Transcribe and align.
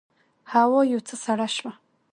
هوا 0.53 0.81
یو 0.91 1.01
څه 1.07 1.15
سړه 1.23 1.47
شوه. 1.55 1.73